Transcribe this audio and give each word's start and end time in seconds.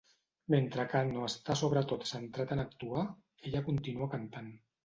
Mentre 0.53 0.85
Kanno 0.93 1.27
està 1.27 1.57
sobretot 1.59 2.07
centrat 2.13 2.57
en 2.57 2.65
actuar, 2.65 3.07
ella 3.51 3.65
continua 3.69 4.13
cantant. 4.17 4.53